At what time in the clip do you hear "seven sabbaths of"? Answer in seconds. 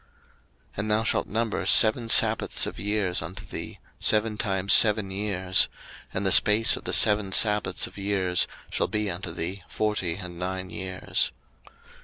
1.67-2.79, 6.91-7.99